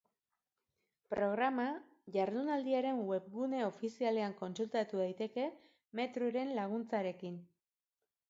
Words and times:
Programa, 1.13 1.65
jardunaldiaren 2.15 3.03
webgune 3.11 3.59
ofizialean 3.67 4.33
kontsultatu 4.41 5.01
daiteke 5.03 5.45
metrooren 6.01 6.55
laguntzarekin. 6.61 7.37